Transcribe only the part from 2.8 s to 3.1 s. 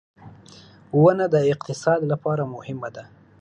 ده.